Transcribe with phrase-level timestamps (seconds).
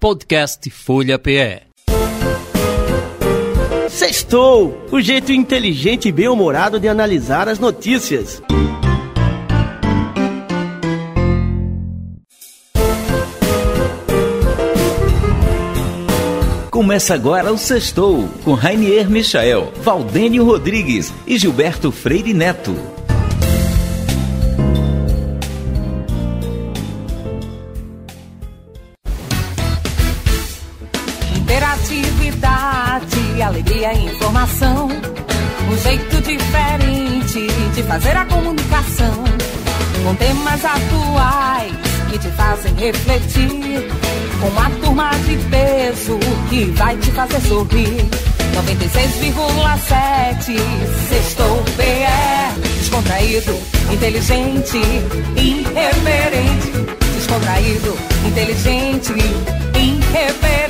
[0.00, 1.62] Podcast Folha PE.
[3.90, 4.86] Sextou!
[4.92, 8.40] O jeito inteligente e bem-humorado de analisar as notícias.
[16.70, 22.97] Começa agora o Sextou, com Rainier Michael, Valdênio Rodrigues e Gilberto Freire Neto.
[37.88, 39.24] Fazer a comunicação.
[40.04, 41.72] Com temas atuais
[42.10, 43.88] que te fazem refletir.
[44.40, 48.06] Com uma turma de peso que vai te fazer sorrir.
[48.54, 50.58] 96,7
[51.08, 53.58] Sextou PE Descontraído,
[53.92, 54.78] inteligente,
[55.36, 56.72] irreverente
[57.14, 57.94] Descontraído,
[58.26, 59.12] inteligente,
[59.76, 60.67] irreverente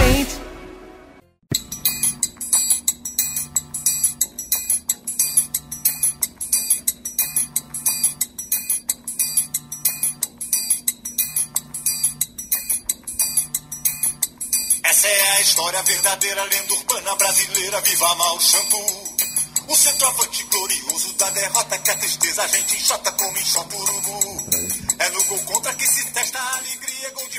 [14.90, 19.04] Essa é a história verdadeira, lenda urbana brasileira, viva mal shampoo.
[19.68, 24.46] O centroavante glorioso da derrota que a tristeza a gente enxota como enxota urubu.
[24.98, 27.38] É no gol contra que se testa a alegria, gol de...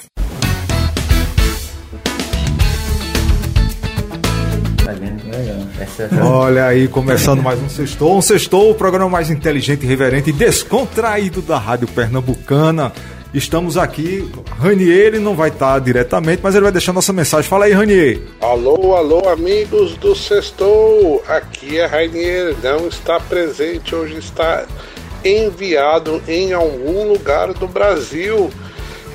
[6.21, 8.17] Olha aí, começando mais um Sextou.
[8.17, 12.93] Um Sextou, o programa mais inteligente, irreverente e descontraído da Rádio Pernambucana.
[13.31, 14.27] Estamos aqui,
[14.57, 17.47] Ranier, ele não vai estar diretamente, mas ele vai deixar nossa mensagem.
[17.47, 18.21] Fala aí, Ranier.
[18.41, 21.23] Alô, alô, amigos do Sextou.
[21.27, 24.65] Aqui é Rainier, não está presente, hoje está
[25.23, 28.49] enviado em algum lugar do Brasil.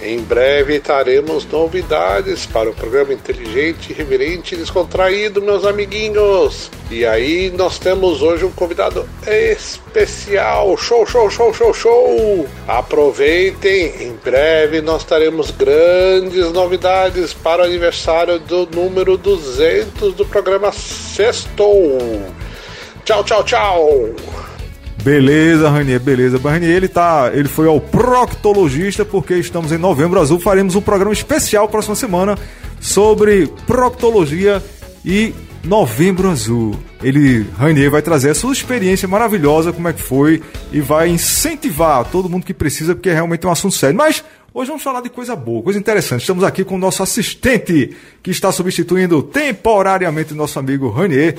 [0.02, 6.70] Em breve teremos novidades para o programa inteligente, reverente e descontraído, meus amiguinhos.
[6.90, 10.76] E aí nós temos hoje um convidado especial.
[10.76, 12.46] Show, show, show, show, show!
[12.68, 20.70] Aproveitem, em breve nós teremos grandes novidades para o aniversário do número 200 do programa
[20.72, 21.98] Sextou.
[23.04, 24.53] Tchau, tchau, tchau!
[25.04, 26.38] Beleza, Ranier, beleza.
[26.38, 30.40] Ranier, ele, tá, ele foi ao proctologista porque estamos em novembro azul.
[30.40, 32.38] Faremos um programa especial próxima semana
[32.80, 34.64] sobre proctologia
[35.04, 36.74] e novembro azul.
[37.02, 42.06] Ele, Ranier, vai trazer a sua experiência maravilhosa, como é que foi, e vai incentivar
[42.06, 43.98] todo mundo que precisa, porque é realmente um assunto sério.
[43.98, 46.22] Mas hoje vamos falar de coisa boa, coisa interessante.
[46.22, 51.36] Estamos aqui com o nosso assistente, que está substituindo temporariamente o nosso amigo Ranier,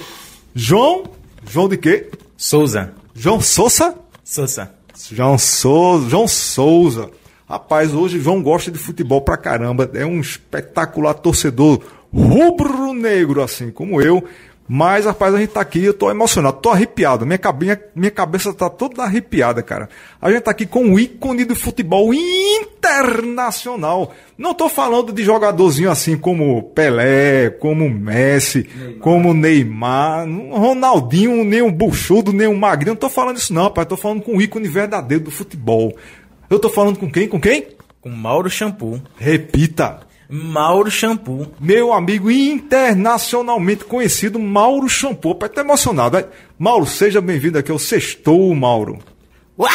[0.53, 1.03] João.
[1.49, 2.11] João de quê?
[2.37, 3.04] Souza.
[3.17, 3.95] João Souza?
[4.25, 4.69] Souza.
[5.09, 6.09] João Souza.
[6.09, 7.09] João Souza.
[7.47, 9.89] Rapaz, hoje João gosta de futebol pra caramba.
[9.93, 11.81] É um espetacular torcedor
[12.13, 14.21] rubro-negro, assim como eu.
[14.67, 17.23] Mas, rapaz, a gente tá aqui, eu tô emocionado, tô arrepiado.
[17.23, 19.87] Minha, cabinha, minha cabeça tá toda arrepiada, cara.
[20.19, 24.11] A gente tá aqui com um ícone do futebol internacional.
[24.35, 28.99] Não tô falando de jogadorzinho assim como Pelé, como Messi, Neymar.
[28.99, 32.93] como Neymar, Ronaldinho, nem um buchudo, nem um magrinho.
[32.93, 33.87] Não tô falando isso, não, rapaz.
[33.87, 35.95] Tô falando com um ícone verdadeiro do futebol.
[36.49, 37.27] Eu tô falando com quem?
[37.27, 37.67] Com quem?
[38.01, 38.99] Com Mauro Shampoo.
[39.15, 39.99] Repita.
[40.29, 41.47] Mauro Shampoo.
[41.59, 45.35] Meu amigo internacionalmente conhecido Mauro Shampoo.
[45.35, 46.13] Pai, tá emocionado.
[46.13, 46.25] Vai.
[46.57, 48.99] Mauro, seja bem-vindo aqui ao Sextou, Mauro.
[49.57, 49.69] Uau!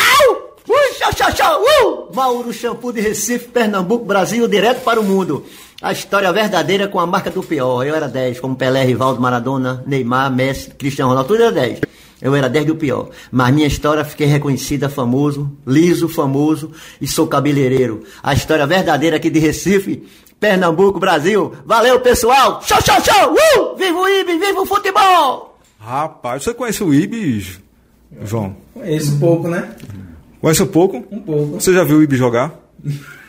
[0.68, 1.62] Uh, show, show, show!
[1.62, 2.14] Uh!
[2.14, 5.44] Mauro Shampoo de Recife, Pernambuco, Brasil, direto para o mundo.
[5.80, 7.84] A história verdadeira com a marca do pior.
[7.84, 11.80] Eu era 10, como Pelé, Rivaldo, Maradona, Neymar, Messi, Cristiano Ronaldo, tudo era 10.
[12.20, 13.08] Eu era 10 do pior.
[13.32, 18.04] Mas minha história fiquei reconhecida, famoso, liso, famoso e sou cabeleireiro.
[18.22, 20.06] A história verdadeira aqui de Recife,
[20.40, 21.54] Pernambuco, Brasil.
[21.66, 22.62] Valeu, pessoal!
[22.62, 23.34] Show, show, show!
[23.34, 23.76] Uh!
[23.76, 25.58] Viva o Ibis, viva o futebol!
[25.78, 27.60] Rapaz, você conhece o Ibis,
[28.22, 28.56] João?
[28.74, 29.76] Conheço um pouco, né?
[30.40, 30.96] Conhece um pouco?
[31.10, 31.60] Um pouco.
[31.60, 32.54] Você já viu o Ibis jogar?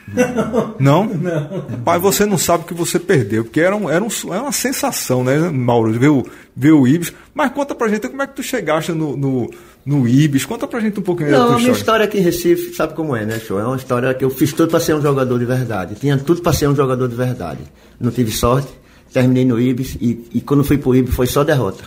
[0.79, 1.05] Não?
[1.05, 1.61] Não.
[1.85, 4.51] Pai, você não sabe o que você perdeu, porque era, um, era, um, era uma
[4.51, 6.25] sensação, né, Mauro, ver o,
[6.55, 7.13] ver o Ibis.
[7.33, 9.49] Mas conta pra gente como é que tu chegaste no, no,
[9.85, 10.45] no Ibis.
[10.45, 12.05] Conta pra gente um pouquinho Não, da a minha história.
[12.05, 13.59] aqui em Recife, sabe como é, né, show?
[13.59, 15.95] É uma história que eu fiz tudo para ser um jogador de verdade.
[15.95, 17.61] Tinha tudo para ser um jogador de verdade.
[17.99, 18.69] Não tive sorte,
[19.13, 21.83] terminei no Ibis e, e quando fui pro Ibis foi só derrota.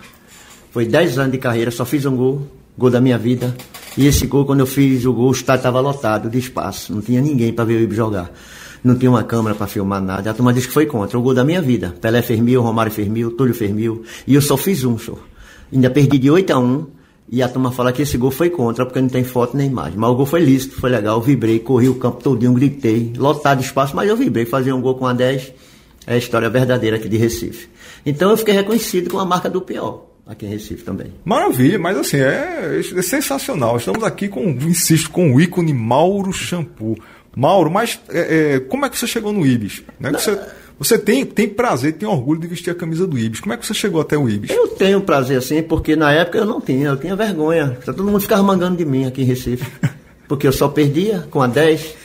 [0.70, 3.54] Foi 10 anos de carreira, só fiz um gol, gol da minha vida.
[3.96, 6.92] E esse gol, quando eu fiz o gol, o estádio estava lotado de espaço.
[6.92, 8.30] Não tinha ninguém para ver o Ibis jogar.
[8.82, 10.30] Não tinha uma câmera para filmar nada.
[10.30, 11.18] A turma disse que foi contra.
[11.18, 11.94] O gol da minha vida.
[12.00, 14.02] Pelé fez mil, Romário fez mil, Túlio fez mil.
[14.26, 15.18] E eu só fiz um, show.
[15.72, 16.86] Ainda perdi de 8 a 1
[17.30, 19.98] e a turma fala que esse gol foi contra, porque não tem foto nem imagem.
[19.98, 21.16] Mas o gol foi lícito, foi legal.
[21.16, 23.12] Eu vibrei, corri o campo todinho, gritei.
[23.16, 24.44] Lotado de espaço, mas eu vibrei.
[24.44, 25.52] Fazer um gol com a 10
[26.06, 27.68] É a história verdadeira aqui de Recife.
[28.04, 31.12] Então eu fiquei reconhecido com a marca do pior aqui em Recife também.
[31.24, 33.76] Maravilha, mas assim, é, é sensacional.
[33.76, 36.96] Estamos aqui com, insisto, com o ícone Mauro Shampoo.
[37.36, 39.82] Mauro, mas é, é, como é que você chegou no Ibis?
[39.98, 40.12] Né?
[40.12, 40.38] Você,
[40.78, 43.40] você tem, tem prazer, tem orgulho de vestir a camisa do Ibis.
[43.40, 44.50] Como é que você chegou até o Ibis?
[44.50, 47.76] Eu tenho prazer assim, porque na época eu não tinha, eu tinha vergonha.
[47.84, 49.64] Todo mundo ficava mangando de mim aqui em Recife.
[50.26, 51.96] Porque eu só perdia com a 10.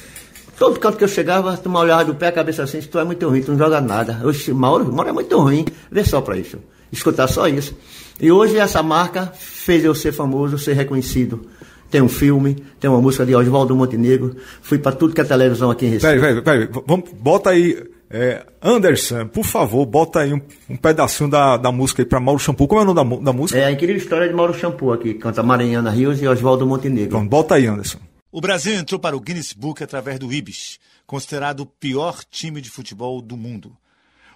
[0.58, 3.04] Todo canto que eu chegava, tu me olhava do pé a cabeça assim, tu é
[3.06, 4.20] muito ruim, tu não joga nada.
[4.26, 5.66] Oxe, Mauro, Mauro é muito ruim.
[5.90, 6.58] Vê só pra isso.
[6.92, 7.74] Escutar só isso.
[8.20, 11.46] E hoje essa marca fez eu ser famoso, ser reconhecido.
[11.90, 14.36] Tem um filme, tem uma música de Oswaldo Montenegro.
[14.62, 16.20] Fui para tudo que é televisão aqui em Recife.
[16.20, 16.84] Peraí, peraí, peraí.
[16.86, 17.84] Vamos, bota aí.
[18.12, 22.40] É, Anderson, por favor, bota aí um, um pedacinho da, da música aí para Mauro
[22.40, 22.68] Shampoo.
[22.68, 23.60] Como é o nome da, da música?
[23.60, 25.14] É a incrível história de Mauro Shampoo aqui.
[25.14, 27.12] Canta Maranhana Rios e Oswaldo Montenegro.
[27.12, 28.00] Pronto, bota aí, Anderson.
[28.32, 32.70] O Brasil entrou para o Guinness Book através do Ibis, considerado o pior time de
[32.70, 33.76] futebol do mundo.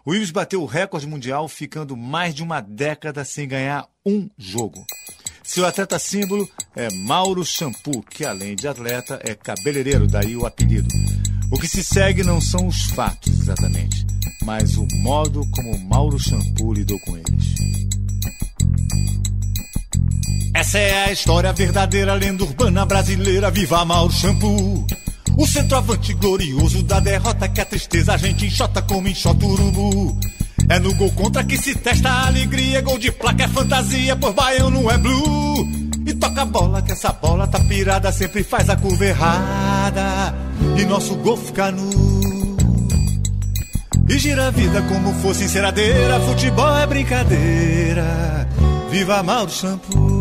[0.05, 4.85] O Ibis bateu o recorde mundial, ficando mais de uma década sem ganhar um jogo.
[5.41, 6.45] Seu atleta símbolo
[6.75, 10.89] é Mauro Shampoo, que além de atleta é cabeleireiro, daí o apelido.
[11.49, 14.05] O que se segue não são os fatos exatamente,
[14.43, 17.55] mas o modo como Mauro Shampoo lidou com eles.
[20.53, 24.85] Essa é a história verdadeira, lenda urbana brasileira, viva Mauro Shampoo.
[25.37, 30.17] O centroavante glorioso da derrota que a tristeza a gente enxota como enxota urubu.
[30.69, 34.33] É no gol contra que se testa a alegria, gol de placa é fantasia, por
[34.33, 35.67] baiano é blue.
[36.05, 40.35] E toca a bola, que essa bola tá pirada, sempre faz a curva errada.
[40.77, 42.23] E nosso gol fica nu.
[44.07, 48.47] E gira a vida como fosse enceradeira, futebol é brincadeira.
[48.91, 50.12] Viva Mauro Shampoo.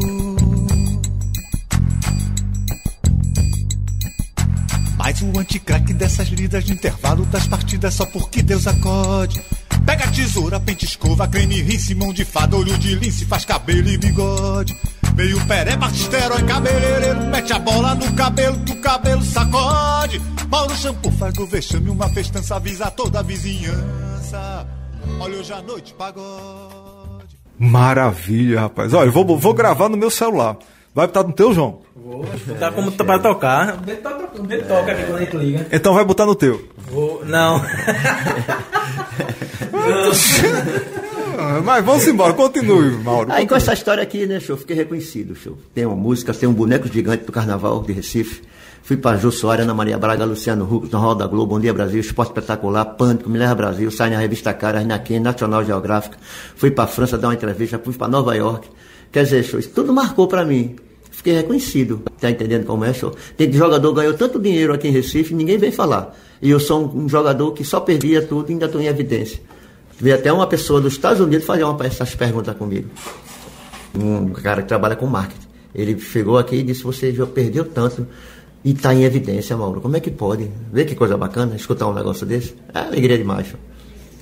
[5.05, 9.43] Mas o anticraque dessas lidas de intervalo das partidas só porque Deus acode.
[9.85, 13.99] Pega tesoura, pente escova, creme, rinse, mão de fada, olho de lince, faz cabelo e
[13.99, 14.79] bigode.
[15.17, 20.23] Veio Peré, basterói, cabeleireiro, mete a bola no cabelo, que o cabelo sacode.
[20.49, 24.69] Mauro Shampoo faz do vexame uma festança, avisa toda a vizinhança.
[25.19, 27.37] Olha hoje à noite, pagode.
[27.59, 28.95] Maravilha, rapaz.
[28.95, 30.57] Olha, eu vou, vou gravar no meu celular.
[30.95, 31.81] Vai botar no teu, João?
[31.97, 33.83] Vou botar como pra tocar.
[33.87, 35.67] Ele toca, ele toca aqui quando a gente liga.
[35.73, 36.69] Então vai botar no teu.
[36.91, 37.63] Vou, não.
[41.65, 43.33] Mas vamos embora, continue, Mauro.
[43.33, 45.57] Aí com essa história aqui, né, show, fiquei reconhecido, show.
[45.75, 48.43] Tem uma música, tem um boneco gigante do Carnaval de Recife.
[48.83, 51.73] Fui para Jô Soares, Ana Maria Braga, Luciano Huck, no Hall da Globo, Bom Dia
[51.73, 56.19] Brasil, Esporte Espetacular, Pânico, Me Leva Brasil, sai na revista Caras, na Ken, National Geográfica.
[56.57, 58.69] Fui para França dar uma entrevista, fui para Nova York.
[59.13, 60.75] Quer dizer, isso tudo marcou para mim.
[61.11, 62.03] Fiquei reconhecido.
[62.19, 63.15] Tá entendendo como é, show?
[63.37, 66.17] Tem jogador ganhou tanto dinheiro aqui em Recife, ninguém vem falar.
[66.41, 69.39] E eu sou um, jogador que só perdia tudo e ainda estou em evidência.
[70.01, 72.89] Veio até uma pessoa dos Estados Unidos fazer uma, essas perguntas comigo.
[73.95, 75.47] Um cara que trabalha com marketing.
[75.75, 78.07] Ele chegou aqui e disse: Você já perdeu tanto
[78.65, 79.81] e está em evidência, Mauro.
[79.81, 80.51] Como é que pode?
[80.73, 82.55] Vê que coisa bacana escutar um negócio desse.
[82.75, 83.47] É alegria demais.
[83.49, 83.61] show.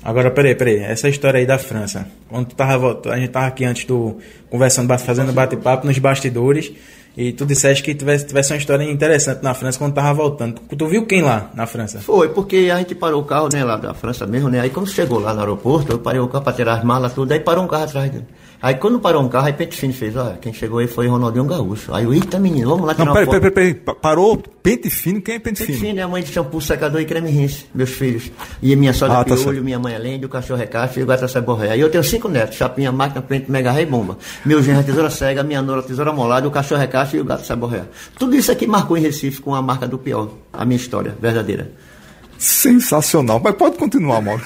[0.03, 0.79] Agora, peraí, peraí.
[0.79, 2.07] Essa história aí da França.
[2.29, 4.19] Quando tu tava, voltando, a gente tava aqui antes do.
[4.49, 6.73] conversando, fazendo bate-papo nos bastidores.
[7.17, 10.61] E tu disseste que tivesse, tivesse uma história interessante na França quando tava voltando.
[10.69, 12.01] Tu, tu viu quem lá na França?
[12.01, 14.61] Foi, porque a gente parou o carro, né, lá da França mesmo, né?
[14.61, 17.33] Aí quando chegou lá no aeroporto, eu parei o carro para tirar as malas, tudo,
[17.33, 18.27] aí parou um carro atrás dele.
[18.63, 21.45] Aí quando parou um carro, aí Pente Fino fez, olha, quem chegou aí foi Ronaldinho
[21.47, 21.95] Gaúcho.
[21.95, 23.97] Aí eu, eita menino, vamos lá tirar Não, peraí, peraí, peraí, peraí.
[24.01, 25.23] Parou pente fino?
[25.23, 25.87] Quem é pente Pente fino?
[25.87, 28.31] Fino é a mãe de shampoo, secador e creme rinse, meus filhos.
[28.63, 31.27] E minha sogra Ah, tá Piolho, minha mãe Além, o cachorro Recacho e o gata
[31.27, 31.71] Saborré.
[31.71, 34.19] Aí eu tenho cinco netos, chapinha, máquina, frente, mega rei bomba.
[34.45, 37.47] Meu genro é tesoura cega, minha nora tesoura molada, o cachorro Recacho e o gato
[37.47, 37.85] Saborré.
[38.19, 41.73] Tudo isso aqui marcou em Recife com a marca do pior, a minha história verdadeira.
[42.41, 43.39] Sensacional.
[43.45, 44.43] Mas pode continuar, Mauro.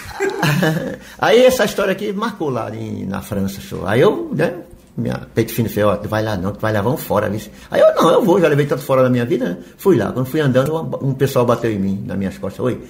[1.19, 3.87] Aí essa história aqui marcou lá em- na França, show.
[3.87, 4.53] Aí eu, né,
[4.97, 7.29] minha peito fino fez, ó, tu vai lá não, tu vai lá, vamos fora.
[7.31, 7.51] Vice.
[7.71, 9.59] Aí eu, não, eu vou, já levei tanto fora da minha vida, né?
[9.79, 10.11] Fui lá.
[10.11, 12.65] Quando fui andando, um, pessoal bateu em mim, nas minhas costas.
[12.67, 12.81] Oi,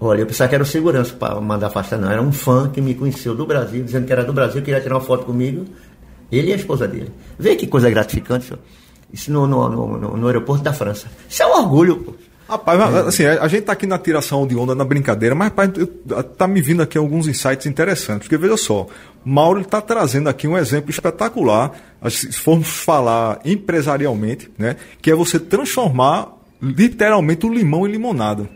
[0.00, 2.10] olha, eu pensava que era o segurança para mandar afastar, não.
[2.10, 4.94] Era um fã que me conheceu do Brasil, dizendo que era do Brasil, queria tirar
[4.94, 5.66] uma foto comigo.
[6.32, 7.10] Ele e a esposa dele.
[7.38, 8.60] Vê que coisa gratificante, senhor.
[9.12, 11.06] Isso no, no, no- no aeroporto da França.
[11.28, 12.14] Isso é um orgulho, pô.
[12.48, 16.48] Rapaz, assim, a gente tá aqui na tiração de onda, na brincadeira, mas eu- tá
[16.48, 18.26] me vindo aqui alguns insights interessantes.
[18.26, 18.86] Porque veja só,
[19.22, 21.72] Mauro está trazendo aqui um exemplo espetacular,
[22.08, 24.76] se formos falar empresarialmente, né?
[25.02, 26.28] Que é você transformar
[26.62, 28.48] literalmente o limão em limonada.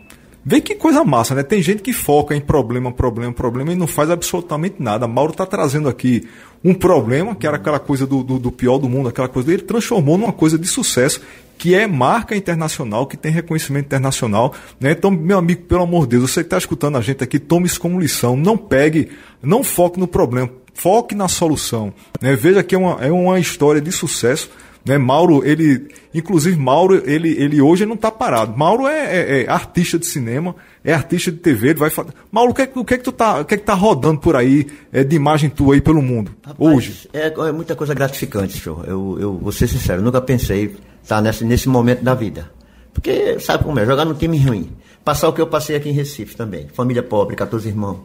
[0.45, 1.43] Vê que coisa massa, né?
[1.43, 5.07] Tem gente que foca em problema, problema, problema e não faz absolutamente nada.
[5.07, 6.27] Mauro está trazendo aqui
[6.65, 9.61] um problema, que era aquela coisa do, do, do pior do mundo, aquela coisa dele,
[9.61, 11.21] transformou numa coisa de sucesso
[11.57, 14.53] que é marca internacional, que tem reconhecimento internacional.
[14.79, 14.91] Né?
[14.91, 17.65] Então, meu amigo, pelo amor de Deus, você que está escutando a gente aqui, tome
[17.65, 18.35] isso como lição.
[18.35, 19.09] Não pegue,
[19.41, 21.93] não foque no problema, foque na solução.
[22.21, 22.35] Né?
[22.35, 24.49] Veja que é uma, é uma história de sucesso.
[24.85, 24.97] Né?
[24.97, 28.57] Mauro, ele, inclusive Mauro, ele, ele hoje não está parado.
[28.57, 32.13] Mauro é, é, é, artista de cinema, é artista de TV, ele vai falar.
[32.29, 33.73] Mauro, o que, é, o que é que tu tá, o que é que tá
[33.73, 37.09] rodando por aí é, de imagem tua aí pelo mundo Rapaz, hoje?
[37.13, 38.83] É, é muita coisa gratificante, show.
[38.85, 42.49] Eu, eu vou ser sincero, nunca pensei estar nesse, nesse momento da vida.
[42.93, 44.71] Porque sabe como é, jogar num time ruim.
[45.03, 46.67] Passar o que eu passei aqui em Recife também.
[46.69, 47.99] Família pobre, 14 irmãos.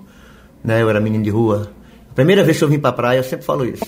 [0.62, 0.82] Né?
[0.82, 1.70] Eu era menino de rua.
[2.14, 3.84] Primeira vez que eu vim pra praia, eu sempre falo isso.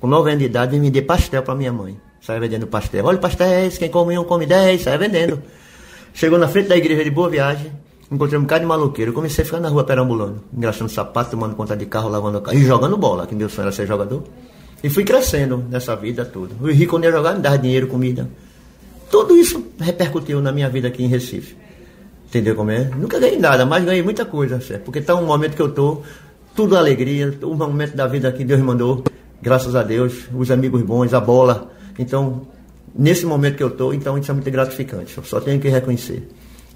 [0.00, 1.96] Com 9 anos de idade, vim vender pastel pra minha mãe.
[2.20, 3.04] Saia vendendo pastel.
[3.04, 5.40] Olha pastéis, quem come um, come 10, saia vendendo.
[6.12, 7.72] Chegou na frente da igreja de Boa Viagem,
[8.10, 9.10] encontrei um bocado de maloqueiro.
[9.10, 12.58] Eu comecei a ficar na rua perambulando, engraxando sapato, tomando conta de carro, lavando carro
[12.58, 14.24] e jogando bola, que meu sonho era ser jogador.
[14.82, 16.54] E fui crescendo nessa vida toda.
[16.60, 18.28] O rico quando ia jogar, me dava dinheiro, comida.
[19.10, 21.56] Tudo isso repercutiu na minha vida aqui em Recife.
[22.28, 22.84] Entendeu como é?
[22.84, 24.84] Nunca ganhei nada, mas ganhei muita coisa, certo?
[24.84, 26.02] Porque tá um momento que eu tô,
[26.54, 29.02] tudo alegria, um momento da vida que Deus mandou,
[29.42, 31.72] graças a Deus, os amigos bons, a bola.
[31.98, 32.46] Então,
[32.94, 35.18] nesse momento que eu tô, então isso é muito gratificante.
[35.18, 36.28] Eu só tenho que reconhecer.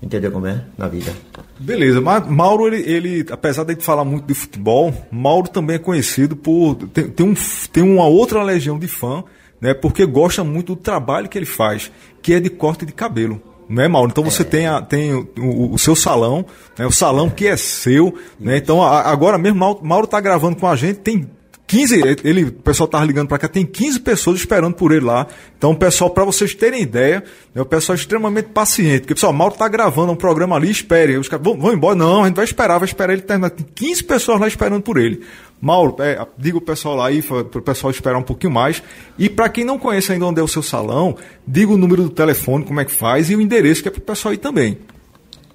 [0.02, 0.62] Entendeu como é?
[0.76, 1.12] Na vida.
[1.58, 6.36] Beleza, mas Mauro, ele, ele, apesar de falar muito de futebol, Mauro também é conhecido
[6.36, 6.74] por.
[6.92, 7.34] Tem, tem, um,
[7.72, 9.24] tem uma outra legião de fã,
[9.60, 9.72] né?
[9.72, 13.40] Porque gosta muito do trabalho que ele faz, que é de corte de cabelo.
[13.66, 14.10] Não é, Mauro?
[14.10, 16.44] Então você tem, a, tem o, o- o seu salão,
[16.78, 16.84] né?
[16.86, 18.14] o salão que é seu.
[18.38, 18.58] Né?
[18.58, 21.30] Então a- agora mesmo Mauro, Mauro tá gravando com a gente, tem
[21.66, 25.26] 15, ele, o pessoal tava ligando para cá, tem 15 pessoas esperando por ele lá.
[25.56, 29.00] Então, pessoal, para vocês terem ideia, né, o pessoal é extremamente paciente.
[29.00, 31.16] Porque, pessoal, Mauro tá gravando um programa ali, espere.
[31.16, 31.94] Os caras vão, vão embora.
[31.94, 33.50] Não, a gente vai esperar, vai esperar ele terminar.
[33.50, 35.22] Tem 15 pessoas lá esperando por ele.
[35.58, 38.82] Mauro, é, diga o pessoal lá aí, para o pessoal esperar um pouquinho mais.
[39.18, 41.16] E para quem não conhece ainda onde é o seu salão,
[41.46, 44.00] diga o número do telefone, como é que faz, e o endereço que é para
[44.00, 44.78] o pessoal ir também.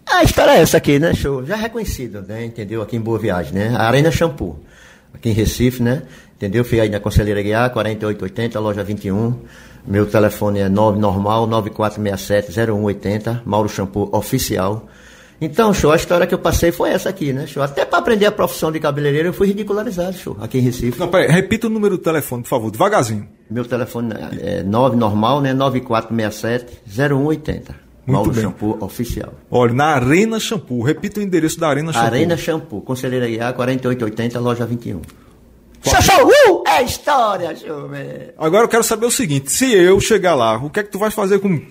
[0.07, 1.13] A história é essa aqui, né?
[1.13, 1.45] Show.
[1.45, 2.43] Já reconhecido, né?
[2.43, 2.81] Entendeu?
[2.81, 3.75] Aqui em Boa Viagem, né?
[3.77, 4.59] A Arena Shampoo.
[5.13, 6.03] Aqui em Recife, né?
[6.35, 6.63] Entendeu?
[6.63, 9.35] Fui aí na Conselheira Guiar, 4880, loja 21.
[9.85, 14.87] Meu telefone é 9 normal 9467-0180, Mauro Shampoo Oficial.
[15.41, 17.47] Então, show, a história que eu passei foi essa aqui, né?
[17.47, 17.63] Show.
[17.63, 20.99] Até para aprender a profissão de cabeleireiro eu fui ridicularizado, show, aqui em Recife.
[20.99, 23.25] Não, peraí, repita o número do telefone, por favor, devagarzinho.
[23.49, 25.53] Meu telefone é 9 normal, né?
[25.53, 27.88] 9467-0180.
[28.11, 28.43] Mauro bem.
[28.43, 29.33] Shampoo Oficial.
[29.49, 30.81] Olha, na Arena Shampoo.
[30.81, 32.07] Repita o endereço da Arena Shampoo.
[32.07, 35.01] Arena Shampoo, Conselheira Guiar, 4880, loja 21.
[35.81, 36.63] Show, show, uh!
[36.67, 38.33] É história, velho.
[38.37, 40.99] Agora eu quero saber o seguinte: se eu chegar lá, o que é que tu
[40.99, 41.61] vai fazer com.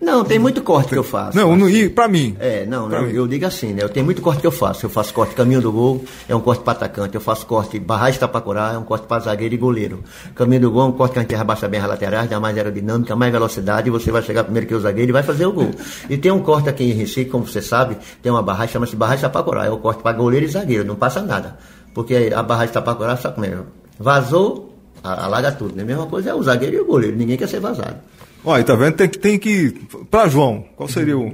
[0.00, 1.36] Não, tem muito corte que eu faço.
[1.36, 2.36] Não, não e pra mim.
[2.38, 3.82] É, não, não, eu digo assim, né?
[3.82, 4.84] Eu tenho muito corte que eu faço.
[4.84, 7.14] Eu faço corte caminho do gol, é um corte para atacante.
[7.14, 10.04] Eu faço corte barragem tapacurá, é um corte para zagueiro e goleiro.
[10.34, 12.56] Caminho do gol é um corte que a gente abaixa bem as laterais, dá mais
[12.56, 15.52] aerodinâmica, mais velocidade, e você vai chegar primeiro que o zagueiro e vai fazer o
[15.52, 15.70] gol.
[16.10, 19.22] E tem um corte aqui em Recife, como você sabe, tem uma barragem, chama-se barragem
[19.22, 19.64] tapacurá.
[19.64, 21.56] É o corte para goleiro e zagueiro, não passa nada.
[21.94, 23.56] Porque a barragem tapacurá, sabe como é?
[23.98, 25.74] Vazou, alaga tudo.
[25.76, 25.82] Né?
[25.82, 27.96] A mesma coisa é o zagueiro e o goleiro, ninguém quer ser vazado.
[28.44, 28.94] Olha, tá vendo?
[28.96, 29.18] Tem que.
[29.18, 29.70] Tem que
[30.10, 31.32] pra João, qual seria o.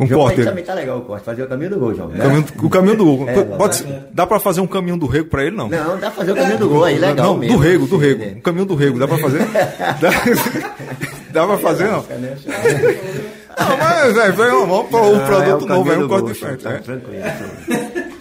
[0.00, 0.42] Um João, corte?
[0.42, 2.08] também tá legal o corte, fazer o caminho do gol, João.
[2.08, 3.28] O caminho, o caminho do Hugo.
[3.28, 5.68] É, Pode ser- dá pra fazer um caminho do rego pra ele, não?
[5.68, 7.56] Não, dá pra fazer o caminho do gol aí, legal Não, mesmo.
[7.56, 8.22] do rego, do rego.
[8.24, 8.26] É.
[8.38, 9.38] O caminho do rego, dá pra fazer?
[10.00, 10.10] dá,
[11.32, 12.04] dá pra fazer, não?
[13.58, 16.62] Não, mas, velho, vamos para um Ah, produto o novo, é um corte gol, diferente.
[16.64, 16.78] tá é.
[16.78, 17.22] tranquilo.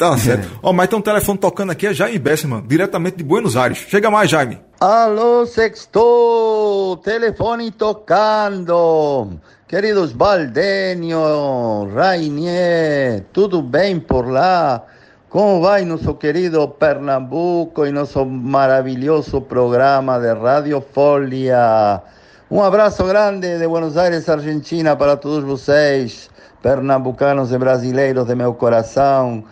[0.02, 0.50] Tá certo.
[0.64, 3.86] Ó, mas tem um telefone tocando aqui, é Jaime Bessman, diretamente de Buenos Aires.
[3.88, 4.60] Chega mais, Jaime.
[4.80, 9.40] Alô, sextou, telefone tocando.
[9.68, 14.82] Queridos Valdenio, Rainier, tudo bem por lá?
[15.30, 22.02] Como vai nosso querido Pernambuco e nosso maravilhoso programa de Radio Folia?
[22.50, 26.28] Um abraço grande de Buenos Aires, Argentina, para todos vocês,
[26.60, 29.44] pernambucanos e brasileiros de meu coração.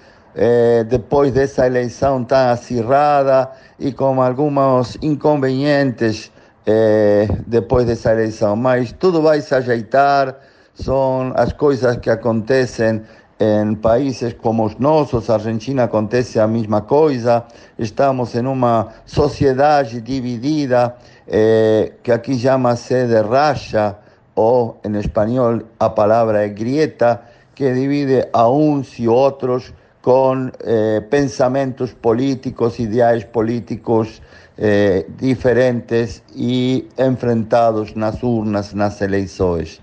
[0.42, 6.32] Eh, depois dessa eleição tão acirrada e com alguns inconvenientes
[6.66, 8.56] eh, depois dessa eleição.
[8.56, 10.38] Mas tudo vai se ajeitar,
[10.74, 13.02] são as coisas que acontecem
[13.38, 17.44] em países como os nossos, Argentina acontece a mesma coisa,
[17.78, 20.96] estamos em uma sociedade dividida,
[21.28, 23.98] eh, que aqui chama-se de racha,
[24.34, 27.22] ou em espanhol a palavra é grieta,
[27.54, 29.74] que divide a uns e outros
[30.10, 34.20] com eh, pensamentos políticos, ideais políticos
[34.58, 39.80] eh, diferentes e enfrentados nas urnas, nas eleições.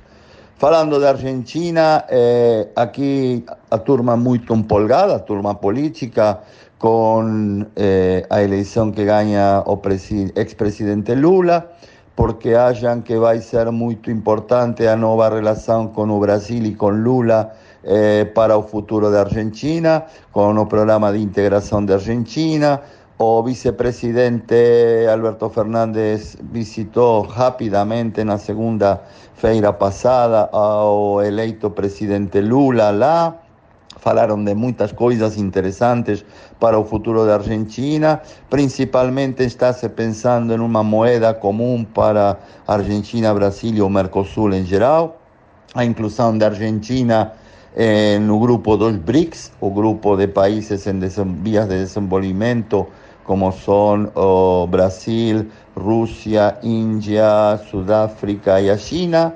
[0.56, 2.66] Falando da Argentina, eh,
[3.70, 6.40] a turma muito empolgada, a turma política,
[6.76, 11.70] com eh, a eleição que ganha o presi- ex-presidente Lula,
[12.16, 16.88] porque acham que vai ser muito importante a nova relação com o Brasil e com
[16.88, 17.52] Lula
[17.86, 22.82] eh, para o futuro da Argentina, com o programa de integração da Argentina.
[23.18, 33.46] O vice-presidente Alberto Fernandes visitou rapidamente na segunda-feira passada ao eleito presidente Lula lá
[34.06, 36.24] falaram de muitas coisas interessantes
[36.60, 38.20] para o futuro da Argentina.
[38.48, 42.38] Principalmente está se pensando em uma moeda comum para
[42.68, 45.18] Argentina, Brasil e o Mercosul em geral.
[45.74, 47.32] A inclusão da Argentina
[47.76, 50.98] eh, no grupo dos BRICS, o grupo de países em
[51.42, 52.86] vias de desenvolvimento,
[53.22, 59.34] como são o Brasil, Rússia, Índia, Sudáfrica e a China.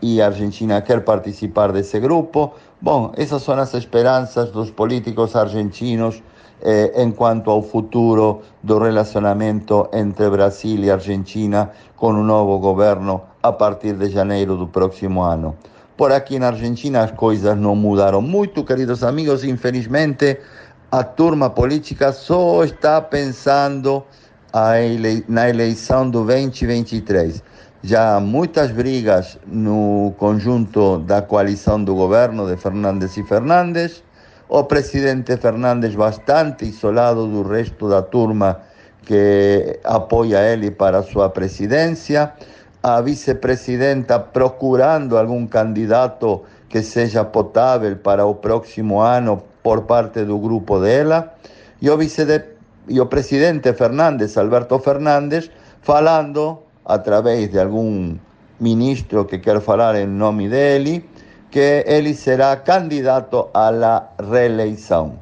[0.00, 2.54] E a Argentina quer participar desse grupo.
[2.80, 6.22] Bom, essas são as esperanças dos políticos argentinos
[6.62, 13.22] eh, em quanto ao futuro do relacionamento entre Brasil e Argentina com o novo governo
[13.42, 15.54] a partir de janeiro do próximo ano.
[15.96, 20.38] Por aqui na Argentina as coisas não mudaram muito, queridos amigos, infelizmente
[20.90, 24.04] a turma política só está pensando
[24.78, 27.42] ele na eleição do 2023
[27.84, 34.02] já muitas brigas no conjunto da coalição do governo de Fernandes e Fernandes,
[34.48, 38.58] o presidente Fernandes bastante isolado do resto da turma
[39.02, 42.32] que apoia ele para sua presidência,
[42.84, 50.38] a vice-presidenta procurando algum candidato que seja potável para o próximo ano por parte do
[50.38, 51.32] grupo dela,
[51.80, 52.44] e o, vice de,
[52.86, 55.50] e o presidente Fernandes, Alberto Fernandes,
[55.80, 58.18] falando a través de algum
[58.60, 61.08] ministro que quer falar em nome dele,
[61.50, 65.18] que ele será candidato la reeleição.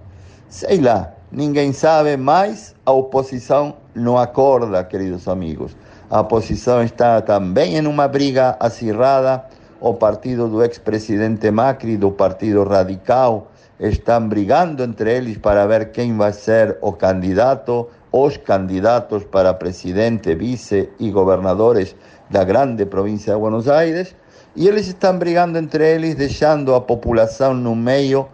[0.48, 5.76] Sei lá, ninguém sabe, mas a oposição não acorda, queridos amigos.
[6.12, 9.42] A oposição está também em uma briga acirrada.
[9.80, 13.50] O partido do ex-presidente Macri, do Partido Radical,
[13.80, 20.34] estão brigando entre eles para ver quem vai ser o candidato os candidatos para presidente,
[20.34, 21.96] vice e governadores
[22.28, 24.14] da grande província de Buenos Aires,
[24.54, 28.28] e eles estão brigando entre eles, deixando a população no meio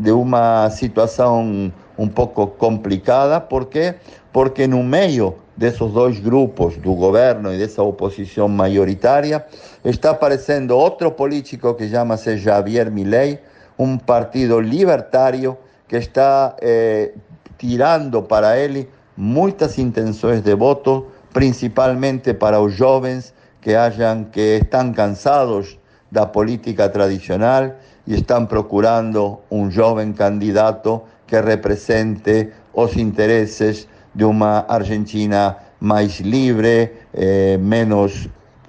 [0.00, 3.40] de uma situação um pouco complicada.
[3.40, 3.94] Por quê?
[4.32, 9.44] Porque no meio desses dois grupos, do governo e dessa oposição maioritária,
[9.84, 13.38] está aparecendo outro político que chama-se Javier Milei,
[13.78, 17.12] um partido libertário que está eh,
[17.58, 24.94] tirando para ele muitas intenções de voto, principalmente para os jovens que acham que estão
[24.94, 25.78] cansados
[26.10, 27.70] da política tradicional
[28.06, 36.92] e estão procurando um jovem candidato que represente os interesses de uma Argentina mais livre,
[37.14, 38.28] eh, menos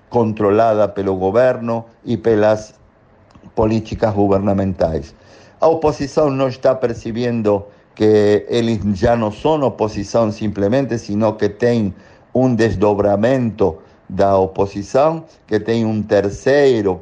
[0.09, 2.73] controlada pelo governo e pelas
[3.55, 5.15] políticas governamentais.
[5.59, 11.93] A oposição não está percebendo que eles já não são oposição simplesmente, sino que tem
[12.33, 13.77] um desdobramento
[14.09, 17.01] da oposição, que tem um terceiro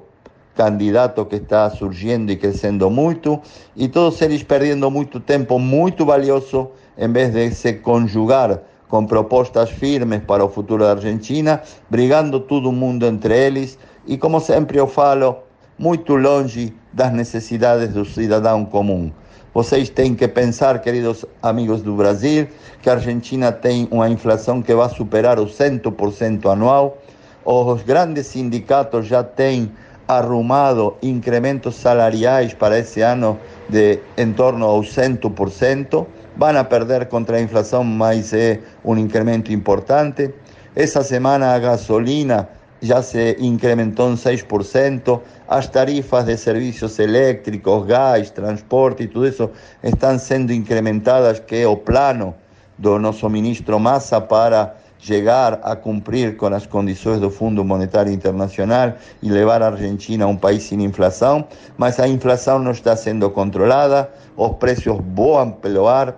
[0.60, 3.41] candidato que está surgindo e crescendo muito,
[3.78, 9.69] e todos eles perdendo muito tempo muito valioso, em vez de se conjugar com propostas
[9.69, 14.86] firmes para o futuro da Argentina, brigando todo mundo entre eles, e como sempre eu
[14.86, 15.38] falo,
[15.78, 19.13] muito longe das necessidades do cidadão comum.
[19.54, 22.50] Vocês têm que pensar, queridos amigos do Brasil,
[22.82, 26.98] que a Argentina tem uma inflação que vai superar o 100% anual.
[27.45, 29.72] Os grandes sindicatos já têm
[30.10, 33.38] arrumado incrementos salariais para esse ano
[33.69, 36.08] de em torno ao 100%.
[36.36, 40.34] Vão a perder contra a inflação, mas é um incremento importante.
[40.76, 42.50] Essa semana a gasolina
[42.82, 49.52] já se incrementou em 6%, as tarifas de serviços elétricos, gás, transporte e tudo isso
[49.84, 52.34] estão sendo incrementadas, que é o plano
[52.78, 58.94] do nosso ministro Massa para chegar a cumprir com as condições do Fundo Monetário Internacional
[59.24, 63.30] e levar a Argentina a um país sem inflação, mas a inflação não está sendo
[63.32, 66.16] controlada, os preços voam pelo ar,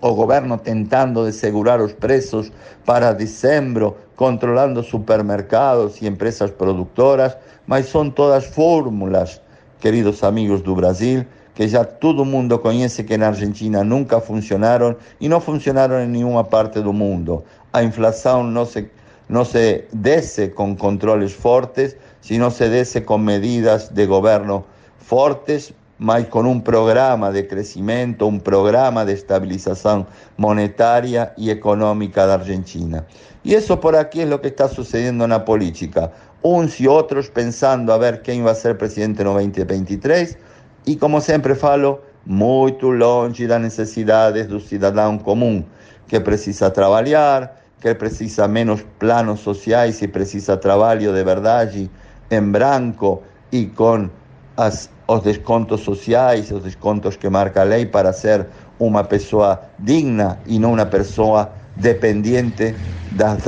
[0.00, 2.50] o governo tentando de segurar os preços
[2.84, 9.40] para dezembro, controlando supermercados e empresas produtoras, mas são todas fórmulas,
[9.78, 15.28] queridos amigos do Brasil, que já todo mundo conhece que na Argentina nunca funcionaram e
[15.28, 17.44] não funcionaram em nenhuma parte do mundo.
[17.72, 18.90] A inflação não se,
[19.28, 24.64] não se desce com controles fortes, sino se desce com medidas de governo
[24.98, 30.06] fortes, mas con un programa de crecimiento, un programa de estabilización
[30.36, 33.06] monetaria y económica de Argentina.
[33.44, 36.12] Y eso por aquí es lo que está sucediendo en la política.
[36.42, 40.38] Uns y otros pensando a ver quién va a ser presidente en 2023
[40.84, 45.66] y como siempre falo, muy longe das necesidades do cidadão común
[46.06, 51.90] que precisa trabalhar, que precisa menos planos sociais e precisa trabalho de verdade
[52.30, 54.08] em branco e com
[54.56, 58.46] as, os descontos sociais, os descontos que marca a lei para ser
[58.78, 62.72] uma pessoa digna e não uma pessoa dependente
[63.10, 63.42] das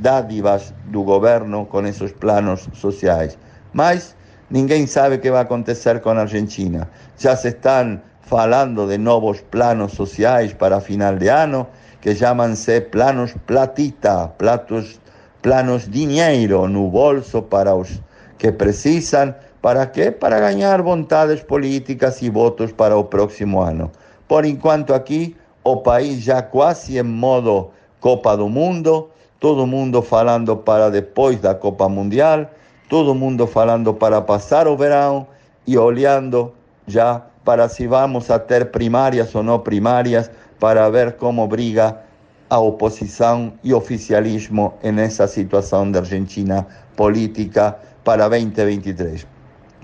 [0.00, 3.38] dádivas do governo com esses planos sociais.
[3.72, 4.16] Mas
[4.50, 6.90] ninguém sabe o que vai acontecer com a Argentina.
[7.16, 11.68] Já se estão falando de novos planos sociais para final de ano,
[12.06, 15.00] que chamam-se planos platita, platos,
[15.42, 18.00] planos dinheiro no bolso para os
[18.38, 20.12] que precisam, para quê?
[20.12, 23.90] Para ganhar vontades políticas e votos para o próximo ano.
[24.28, 30.56] Por enquanto aqui, o país já quase em modo Copa do Mundo, todo mundo falando
[30.56, 32.48] para depois da Copa Mundial,
[32.88, 35.26] todo mundo falando para passar o verão
[35.66, 36.54] e olhando
[36.86, 42.02] já para si vamos a ter primarias o no primarias, para ver cómo briga
[42.48, 49.26] a oposición y oficialismo en esa situación de Argentina política para 2023.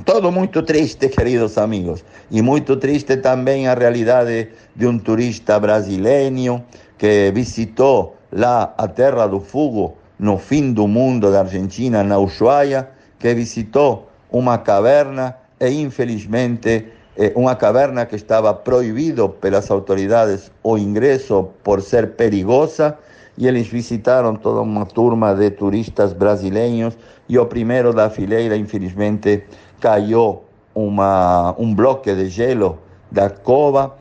[0.05, 6.65] Todo muy triste, queridos amigos, y muy triste también a realidad de un turista brasileño
[6.99, 12.91] que visitó la a Terra do Fugo, no fin do mundo de Argentina, na Ushuaia,
[13.19, 20.79] que visitó una caverna e infelizmente eh, una caverna que estaba prohibido pelas autoridades o
[20.79, 22.99] ingreso por ser perigosa
[23.37, 26.97] e eles visitaram toda uma turma de turistas brasileiros
[27.29, 29.45] e o primeiro da fileira, infelizmente,
[29.81, 30.43] caiu
[30.75, 32.79] uma, um bloco de gelo
[33.11, 33.95] da cova,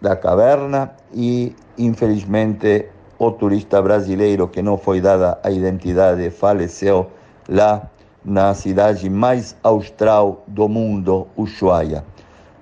[0.00, 2.86] da caverna e, infelizmente,
[3.18, 7.10] o turista brasileiro que não foi dada a identidade faleceu
[7.48, 7.88] lá
[8.24, 12.04] na cidade mais austral do mundo, Ushuaia.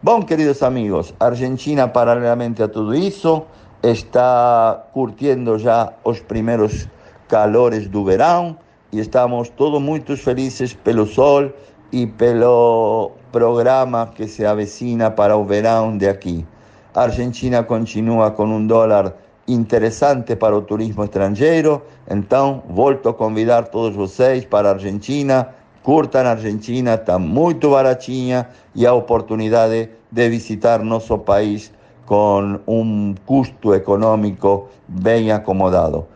[0.05, 3.43] Bom, queridos amigos, Argentina, paralelamente a tudo isso,
[3.83, 6.87] está curtindo já os primeiros
[7.27, 8.55] calores do verão
[8.93, 11.51] e estamos todos muito felizes pelo sol
[11.91, 16.47] e pelo programa que se avecina para o verão de aqui.
[16.93, 19.15] A Argentina continua com um dólar
[19.49, 25.49] interessante para o turismo estrangeiro, então volto a convidar todos vocês para Argentina
[25.85, 31.71] curtan Argentina, está muito baratinha e a oportunidade de visitar nosso país
[32.07, 36.07] com um custo econômico bem acomodado.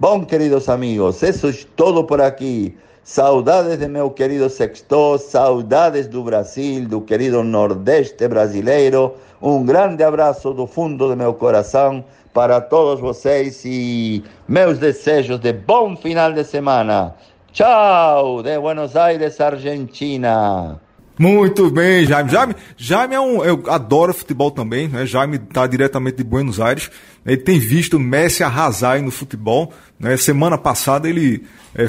[0.00, 2.74] Bom, queridos amigos, isso é todo por aqui.
[3.04, 9.14] Saudades de meu querido Sexto, saudades do Brasil, do querido Nordeste brasileiro.
[9.42, 15.52] Um grande abraço do fundo do meu coração para todos vocês e meus desejos de
[15.52, 17.14] bom final de semana.
[17.52, 20.80] Tchau, de Buenos Aires, Argentina.
[21.18, 22.30] Muito bem, Jaime.
[22.30, 23.44] Jaime, Jaime é um.
[23.44, 25.04] Eu adoro futebol também, né?
[25.04, 26.90] Jaime está diretamente de Buenos Aires.
[27.26, 29.72] Ele tem visto Messi arrasar aí no futebol.
[29.98, 30.16] Né?
[30.16, 31.88] Semana passada ele é, é,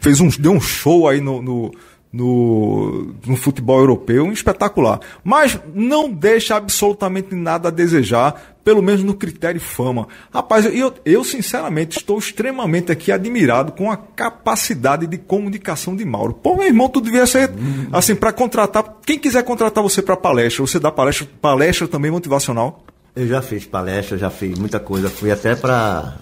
[0.00, 1.72] fez um, deu um show aí no, no
[2.12, 5.00] no, no futebol europeu, espetacular.
[5.24, 10.06] Mas não deixa absolutamente nada a desejar, pelo menos no critério fama.
[10.32, 16.34] Rapaz, eu, eu sinceramente estou extremamente aqui admirado com a capacidade de comunicação de Mauro.
[16.34, 17.50] Pô, meu irmão, tu devia ser
[17.92, 18.98] assim para contratar.
[19.04, 22.84] Quem quiser contratar você para palestra, você dá palestra, palestra também motivacional?
[23.14, 25.10] Eu já fiz palestra, já fiz muita coisa.
[25.10, 26.16] Fui até para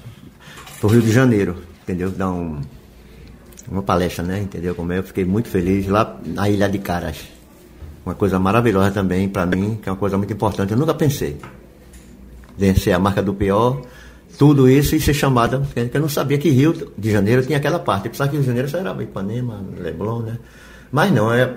[0.83, 2.11] o Rio de Janeiro, entendeu?
[2.11, 2.61] Dar um
[3.71, 4.41] uma palestra, né?
[4.41, 4.99] Entendeu como é?
[4.99, 7.29] Eu fiquei muito feliz lá na Ilha de Caras.
[8.05, 10.73] Uma coisa maravilhosa também para mim, que é uma coisa muito importante.
[10.73, 11.39] Eu nunca pensei
[12.61, 13.81] vencer a marca do pior,
[14.39, 17.79] tudo isso e ser chamada, porque eu não sabia que Rio de Janeiro tinha aquela
[17.79, 18.05] parte.
[18.05, 20.39] Eu pensava que Rio de Janeiro só era Ipanema, Leblon, né?
[20.93, 21.55] Mas não, é,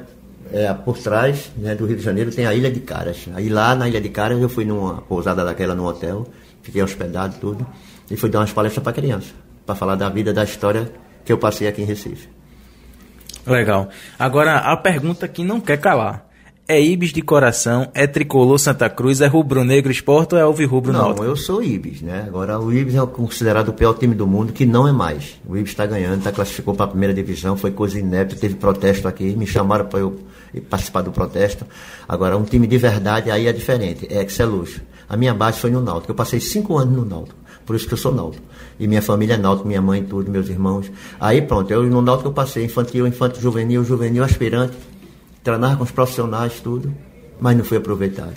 [0.51, 3.25] é por trás né, do Rio de Janeiro tem a Ilha de Caras.
[3.35, 6.25] Aí lá na Ilha de Caras eu fui numa pousada daquela no hotel,
[6.61, 7.67] fiquei hospedado tudo,
[8.09, 9.33] e fui dar umas palestras para criança,
[9.65, 10.89] para falar da vida, da história
[11.25, 12.29] que eu passei aqui em Recife.
[13.45, 13.89] Legal.
[14.17, 16.32] Agora, a pergunta que não quer calar.
[16.65, 21.21] É Ibis de coração, é tricolor Santa Cruz, é rubro-negro esporte ou é alvirrubro Não,
[21.23, 22.23] eu sou Ibis, né?
[22.25, 25.37] Agora, o Ibis é considerado o pior time do mundo, que não é mais.
[25.45, 29.09] O Ibis está ganhando, está classificou para a primeira divisão, foi coisa inédita, teve protesto
[29.09, 30.17] aqui, me chamaram para eu
[30.69, 31.65] participar do protesto.
[32.07, 34.79] Agora, um time de verdade aí é diferente, é Excelux.
[35.09, 37.93] A minha base foi no Náutico, eu passei cinco anos no Náutico, por isso que
[37.93, 40.91] eu sou Náutico e minha família é náutico, minha mãe, tudo, meus irmãos.
[41.19, 44.73] Aí pronto, eu no náutico eu passei infantil, infantil, juvenil, juvenil, aspirante.
[45.43, 46.93] Treinava com os profissionais, tudo,
[47.39, 48.35] mas não foi aproveitado.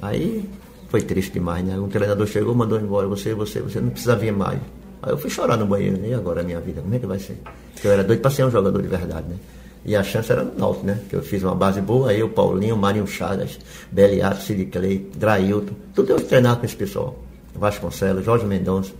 [0.00, 0.48] Aí
[0.88, 1.78] foi triste demais, né?
[1.78, 4.60] Um treinador chegou, mandou embora, você, você, você não precisa vir mais.
[5.02, 6.08] Aí eu fui chorar no banheiro, né?
[6.08, 7.38] E agora a minha vida, como é que vai ser?
[7.74, 9.36] Porque eu era doido para ser um jogador de verdade, né?
[9.84, 10.98] E a chance era no Náutico, né?
[11.08, 13.58] Que eu fiz uma base boa, eu, Paulinho, Marinho Chagas,
[13.90, 17.16] Beliato, Cid Clay, Drailton, tudo eu treinava com esse pessoal.
[17.54, 18.92] Vasconcelos, Jorge Mendonça.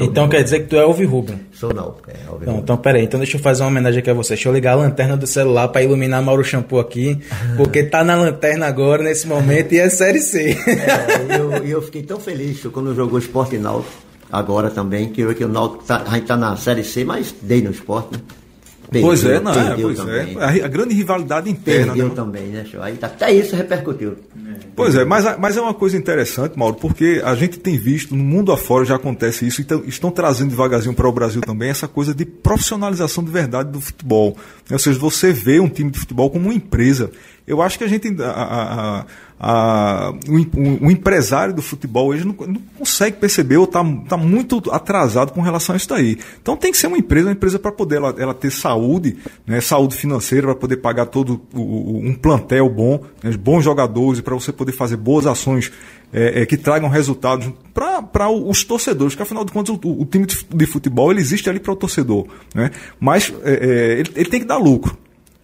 [0.00, 1.38] Então de quer dizer que tu é Alvirrubro.
[1.52, 4.34] Sou Náutico, é, Não, então peraí, então deixa eu fazer uma homenagem aqui a você.
[4.34, 7.18] Deixa eu ligar a lanterna do celular pra iluminar Mauro Shampoo aqui,
[7.56, 10.50] porque tá na lanterna agora, nesse momento, e é Série C.
[10.66, 13.92] É, e eu, eu fiquei tão feliz quando jogou Esporte Náutico,
[14.30, 17.34] agora também, que, eu- que o Náutico tá, a gente tá na Série C, mas
[17.40, 18.20] dei no esporte, né?
[19.00, 19.54] Pois é, Perdeu, não é?
[19.66, 20.38] perdeu Pois também.
[20.38, 20.64] é.
[20.64, 22.14] A, grande rivalidade interna, Perdeu né?
[22.14, 22.64] também, né?
[22.80, 24.16] Aí tá- até isso repercutiu.
[24.74, 28.22] Pois é, mas, mas é uma coisa interessante, Mauro, porque a gente tem visto, no
[28.22, 32.14] mundo afora já acontece isso, então estão trazendo devagarzinho para o Brasil também essa coisa
[32.14, 34.36] de profissionalização de verdade do futebol.
[34.70, 37.10] Ou seja, você vê um time de futebol como uma empresa.
[37.46, 38.08] Eu acho que a gente.
[38.22, 39.04] A, a-
[39.38, 44.62] a- o, o empresário do futebol hoje não, não consegue perceber ou está tá muito
[44.72, 46.18] atrasado com relação a isso daí.
[46.40, 49.60] Então tem que ser uma empresa, uma empresa para poder ela, ela ter saúde, né,
[49.60, 54.52] saúde financeira, para poder pagar todo o- um plantel bom, né, bons jogadores, para você
[54.52, 55.70] poder fazer boas ações
[56.12, 60.24] é, é, que tragam resultados para os torcedores, que afinal de contas o, o time
[60.24, 62.26] de futebol ele existe ali para o torcedor.
[62.54, 62.70] Né?
[62.98, 64.96] Mas é, é, ele, ele tem que dar lucro.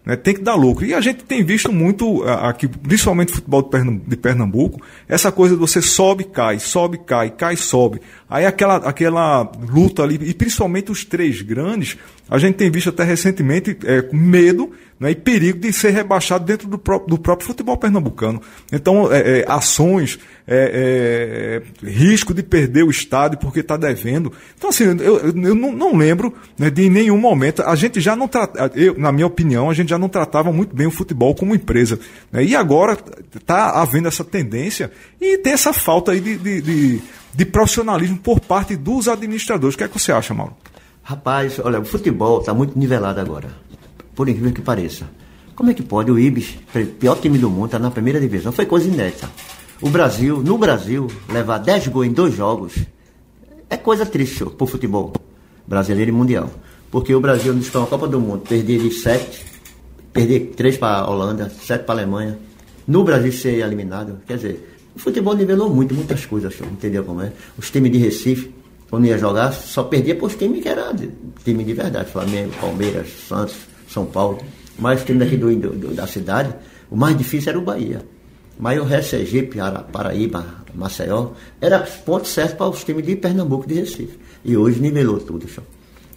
[0.05, 0.17] Né?
[0.17, 0.85] Tem que dar lucro.
[0.85, 3.69] E a gente tem visto muito aqui, principalmente futebol
[4.07, 8.01] de Pernambuco, essa coisa de você sobe, cai, sobe, cai, cai, sobe.
[8.29, 11.97] Aí aquela, aquela luta ali, e principalmente os três grandes,
[12.35, 16.67] a gente tem visto até recentemente é, medo né, e perigo de ser rebaixado dentro
[16.67, 18.41] do próprio, do próprio futebol pernambucano.
[18.73, 24.33] Então, é, é, ações, é, é, risco de perder o estádio porque está devendo.
[24.57, 27.63] Então, assim, eu, eu- não, não lembro né, de nenhum momento.
[27.63, 30.75] A gente já não trata, eu, na minha opinião, a gente já não tratava muito
[30.75, 31.99] bem o futebol como empresa.
[32.31, 32.97] né, e agora
[33.37, 34.91] está havendo essa tendência
[35.21, 37.01] e tem essa falta aí de, de, de,
[37.35, 39.75] de profissionalismo por parte dos administradores.
[39.75, 40.57] O que é que você acha, Mauro?
[41.03, 43.49] Rapaz, olha, o futebol está muito nivelado agora.
[44.15, 45.09] Por incrível que pareça.
[45.55, 46.59] Como é que pode o Ibis,
[46.99, 48.53] pior time do mundo, estar na primeira divisão?
[48.53, 49.29] Foi coisa inédita.
[49.81, 52.75] O Brasil, no Brasil, levar 10 gols em dois jogos
[53.69, 55.13] é coisa triste pro futebol
[55.67, 56.51] brasileiro e mundial.
[56.91, 59.45] Porque o Brasil disputou a Copa do Mundo, perder de 7,
[60.13, 62.39] perder 3 para a Holanda, 7 para a Alemanha.
[62.87, 67.33] No Brasil ser eliminado, quer dizer, o futebol nivelou muito, muitas coisas, entendeu como é?
[67.57, 68.53] Os times de Recife,
[68.93, 70.95] quando ia jogar, só perdia para os times que eram
[71.43, 73.55] time de verdade, Flamengo, Palmeiras, Santos,
[73.89, 74.39] São Paulo.
[74.79, 76.55] Mas os times daqui do, do- da cidade,
[76.91, 78.03] o mais difícil era o Bahia.
[78.59, 81.29] Mas o resto, Sergipe, Ara- Paraíba, Maceió,
[81.59, 84.19] era ponto certo para os times de Pernambuco de Recife.
[84.45, 85.65] E hoje nivelou tudo, senhor.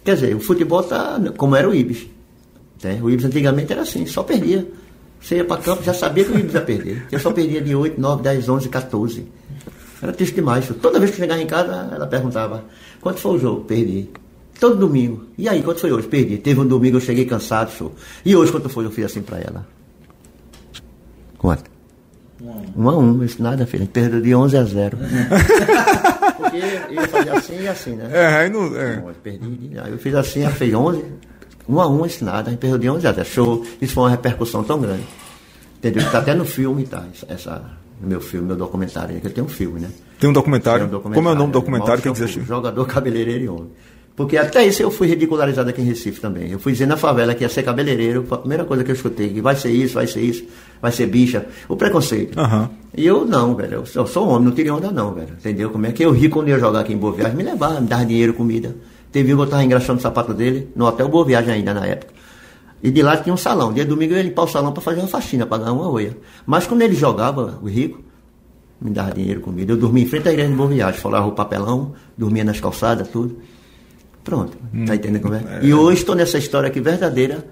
[0.04, 2.06] Quer dizer, o futebol tá como era o Ibis.
[2.84, 2.98] né?
[3.02, 4.68] O Ibis antigamente era assim, só perdia.
[5.18, 7.00] Você ia para campo, já sabia que o Ibis ia perder.
[7.00, 9.26] Porque só perdia de 8, 9, 10, 11, 14.
[10.02, 10.68] Era triste demais.
[10.80, 12.64] Toda vez que chegava em casa, ela perguntava:
[13.00, 13.64] quanto foi o jogo?
[13.64, 14.10] Perdi.
[14.60, 15.24] Todo domingo.
[15.36, 16.06] E aí, quanto foi hoje?
[16.08, 16.38] Perdi.
[16.38, 17.92] Teve um domingo, eu cheguei cansado, senhor.
[18.24, 18.84] E hoje, quanto foi?
[18.84, 19.66] Eu fiz assim para ela.
[21.38, 21.70] Quanto?
[22.76, 23.82] Um a um, isso nada, filho.
[23.82, 24.98] A gente perdeu de 11 a 0.
[26.36, 26.56] Porque
[26.90, 28.10] eu fazia assim e assim, né?
[28.12, 28.76] É, aí não.
[28.76, 28.98] é.
[28.98, 29.78] Eu perdi.
[29.78, 31.04] Aí eu fiz assim, ela fez 11.
[31.68, 32.48] Um a um, isso nada.
[32.48, 33.28] A gente perdeu de 11 a 0.
[33.28, 33.66] Show.
[33.80, 35.04] Isso foi uma repercussão tão grande.
[35.78, 36.02] Entendeu?
[36.02, 37.04] Está até no filme, tá?
[37.28, 37.62] Essa,
[38.00, 39.20] meu filme, meu documentário.
[39.20, 39.88] Que eu tenho um filme, né?
[40.18, 40.88] Tem um documentário.
[40.88, 42.12] Tem um Como é o nome do documentário?
[42.12, 43.70] Dizer, Shampoo, Jogador cabeleireiro e homem.
[44.16, 46.50] Porque até isso eu fui ridicularizado aqui em Recife também.
[46.50, 49.28] Eu fui dizer na favela que ia ser cabeleireiro, a primeira coisa que eu escutei,
[49.28, 50.44] que vai ser isso, vai ser isso,
[50.80, 51.44] vai ser bicha.
[51.68, 52.40] O preconceito.
[52.40, 52.70] Aham.
[52.96, 53.84] E eu não, velho.
[53.94, 55.34] Eu sou, homem, não tirei onda não, velho.
[55.38, 55.68] Entendeu?
[55.68, 57.36] Como é que eu ri quando ia jogar aqui em Boa Viagem?
[57.36, 58.74] Me levava, me dava dinheiro, comida.
[59.12, 61.86] Teve um que eu tava engraxando o sapato dele, no hotel Boa Viagem ainda na
[61.86, 62.15] época.
[62.82, 63.72] E de lá tinha um salão.
[63.72, 66.16] Dia domingo eu ia limpar o salão para fazer uma faxina, para ganhar uma oia.
[66.44, 68.00] Mas quando ele jogava, o rico,
[68.80, 69.72] me dava dinheiro, comida.
[69.72, 73.08] Eu dormia em frente à igreja de Boa Viagem, folava o papelão, dormia nas calçadas,
[73.08, 73.38] tudo.
[74.22, 75.60] Pronto, tá entendendo como é?
[75.62, 77.46] E hoje estou nessa história aqui verdadeira,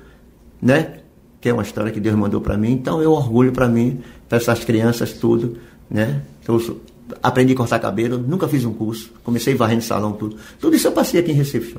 [0.60, 0.98] né?
[1.40, 4.38] Que é uma história que Deus mandou para mim, então eu orgulho para mim, para
[4.38, 5.56] essas crianças, tudo,
[5.88, 6.22] né?
[6.46, 6.80] Eu sou-
[7.22, 10.36] aprendi a cortar cabelo, nunca fiz um curso, comecei varrendo salão, tudo.
[10.60, 11.76] Tudo isso eu passei aqui em Recife.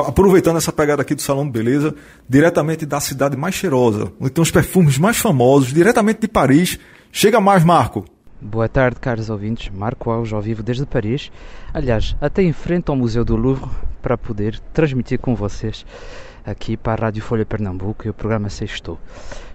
[0.00, 1.94] Aproveitando essa pegada aqui do Salão de Beleza,
[2.28, 6.80] diretamente da cidade mais cheirosa, onde tem os perfumes mais famosos, diretamente de Paris.
[7.12, 8.04] Chega mais, Marco.
[8.40, 9.70] Boa tarde, caros ouvintes.
[9.72, 11.30] Marco Alves ao vivo desde Paris.
[11.72, 13.70] Aliás, até em frente ao Museu do Louvre
[14.02, 15.86] para poder transmitir com vocês
[16.44, 18.98] aqui para a Rádio Folha Pernambuco e o programa Sextou.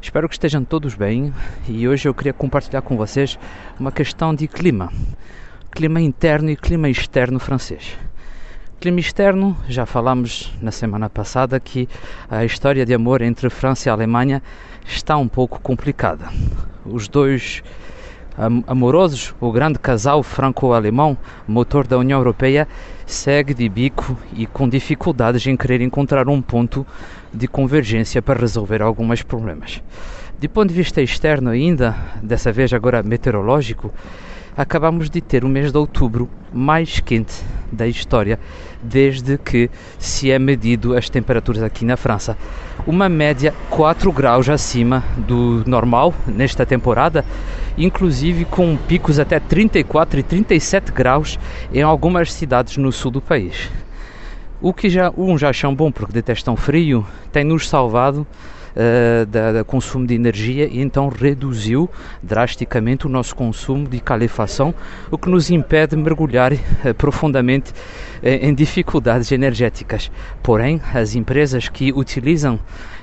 [0.02, 1.34] Espero que estejam todos bem
[1.67, 3.38] e hoje eu queria compartilhar com vocês
[3.78, 4.89] uma questão de clima.
[5.69, 7.97] Clima interno e clima externo francês.
[8.80, 11.89] Clima externo, já falámos na semana passada que
[12.30, 14.42] a história de amor entre França e Alemanha
[14.88, 16.30] está um pouco complicada.
[16.86, 17.62] Os dois
[18.65, 22.70] amorosos, o grande casal franco-alemão, motor da União Europeia,
[23.06, 26.88] segue de bico e com dificuldades em querer encontrar um ponto
[27.34, 29.84] de convergência para resolver alguns problemas.
[30.39, 33.94] De ponto de vista externo ainda, dessa vez agora meteorológico,
[34.60, 37.34] acabamos de ter o mês de outubro mais quente
[37.72, 38.38] da história
[38.84, 42.38] desde que se é medido as temperaturas aqui na França.
[42.86, 47.24] Uma média 4 graus acima do normal nesta temporada,
[47.78, 51.39] inclusive com picos até 34 e 37 graus
[51.74, 53.69] em algumas cidades no sul do país.
[54.60, 58.28] O que já um já acham bom porque detestam frio, tem nos salvado
[58.75, 61.89] uh, da, da, consumo de energia e então reduziu
[62.21, 64.73] drasticamente o nosso consumo de calefação,
[65.12, 66.58] o que nos impede de mergulhar uh,
[66.97, 67.75] profundamente uh,
[68.23, 70.12] em dificuldades energéticas.
[70.41, 72.60] Porém, as empresas que utilizam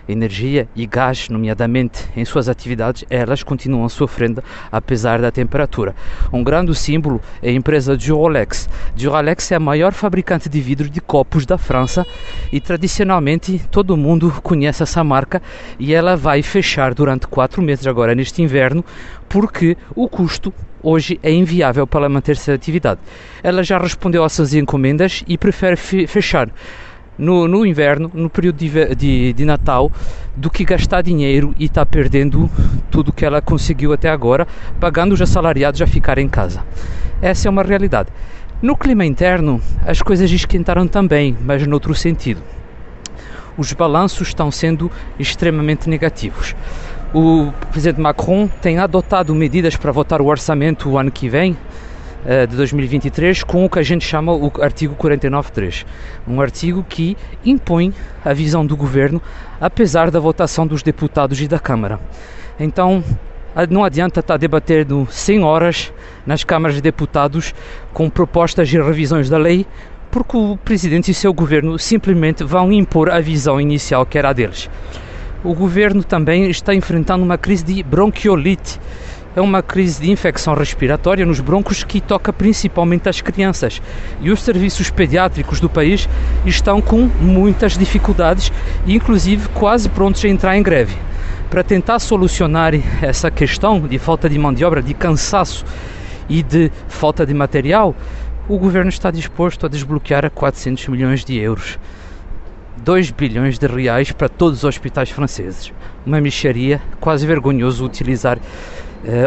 [0.09, 5.95] energia e gás, nomeadamente em suas atividades, elas continuam sofrendo apesar da temperatura.
[6.33, 8.69] Um grande símbolo é a empresa Duralex.
[8.95, 12.07] Duralex é a maior fabricante de vidro de copos da França
[12.53, 15.43] e tradicionalmente todo mundo conhece essa marca
[15.79, 18.85] e ela vai fechar durante quatro meses agora neste inverno
[19.29, 23.01] porque o custo hoje é inviável para manter-se atividade.
[23.43, 26.49] Ela já respondeu às suas encomendas e prefere fechar
[27.19, 29.91] no, no inverno, no período de, de, de, Natal,
[30.35, 32.51] do que gastar dinheiro e estar tá perdendo
[32.91, 34.47] tudo que ela conseguiu até agora,
[34.79, 36.63] pagando os assalariados a ficar em casa.
[37.21, 38.11] Essa é uma realidade.
[38.63, 42.43] No clima interno, as coisas esquentaram também, mas noutro sentido.
[43.57, 46.55] Os balanços estão sendo extremamente negativos.
[47.15, 51.57] O presidente Macron tem adotado medidas para votar o orçamento o ano que vem,
[52.49, 55.87] de 2023 com o que a gente chama o artigo 49.3,
[56.27, 59.23] um artigo que impõe a visão do governo
[59.61, 62.01] apesar da votação dos deputados e da Câmara.
[62.59, 63.05] Então,
[63.71, 65.93] não adianta estar debatendo 100 horas
[66.27, 67.55] nas câmaras de deputados
[67.93, 69.65] com propostas e revisões da lei,
[70.11, 74.33] porque o presidente e seu governo simplesmente vão impor a visão inicial que era a
[74.33, 74.69] deles.
[75.45, 78.81] O governo também está enfrentando uma crise de bronquiolite
[79.37, 83.83] é uma crise de infecção respiratória nos broncos que toca principalmente as crianças.
[84.23, 86.09] E os serviços pediátricos do país
[86.47, 88.51] estão com muitas dificuldades,
[88.87, 90.97] inclusive quase prontos a entrar em greve.
[91.51, 92.73] Para tentar solucionar
[93.03, 95.67] essa questão de falta de mão de obra, de cansaço
[96.31, 97.95] e de falta de material,
[98.49, 101.79] o governo está disposto a desbloquear 400 milhões de euros.
[102.79, 105.73] 2 bilhões de reais para todos os hospitais franceses.
[106.07, 108.39] Uma micharia, quase vergonhoso utilizar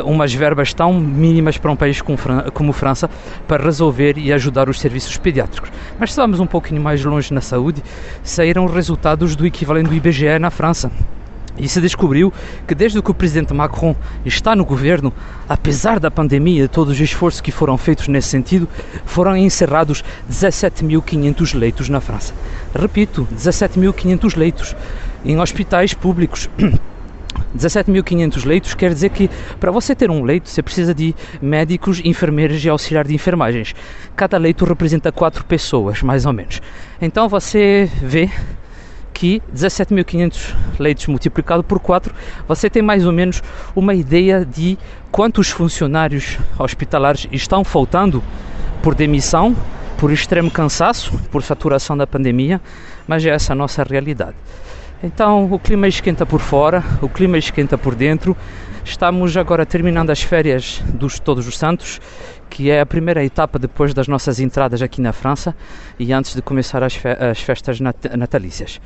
[0.05, 2.17] umas verbas tão mínimas para um país como,
[2.53, 3.09] como França
[3.47, 5.71] para resolver e ajudar os serviços pediátricos.
[5.97, 7.83] Mas se vamos um pouquinho mais longe na saúde,
[8.23, 10.91] saíram resultados do equivalente do IBGE na França.
[11.59, 12.31] E se descobriu
[12.65, 13.93] que desde que o presidente Macron
[14.25, 15.11] está no governo,
[15.47, 18.67] apesar da pandemia e todos os esforços que foram feitos nesse sentido,
[19.05, 22.33] foram encerrados 17.500 leitos na França.
[22.73, 24.75] Repito, 17.500 leitos
[25.25, 26.49] em hospitais públicos.
[27.57, 32.63] 17.500 leitos quer dizer que para você ter um leito você precisa de médicos, enfermeiros
[32.63, 33.73] e auxiliar de enfermagens.
[34.15, 36.61] Cada leito representa quatro pessoas, mais ou menos.
[37.01, 38.29] Então você vê
[39.13, 42.13] que 17.500 leitos multiplicado por 4,
[42.47, 43.43] você tem mais ou menos
[43.75, 44.77] uma ideia de
[45.11, 48.23] quantos funcionários hospitalares estão faltando
[48.81, 49.55] por demissão,
[49.97, 52.61] por extremo cansaço, por saturação da pandemia,
[53.05, 54.35] mas é essa a nossa realidade.
[55.01, 58.35] Então o clima esquenta por fora, o clima esquenta por dentro.
[58.83, 62.01] Estamos agora terminando as férias dos Todos os Santos,
[62.49, 65.55] que é a primeira etapa depois das nossas entradas aqui na França
[65.97, 68.81] e antes de começar as, fe as festas nat natalícias.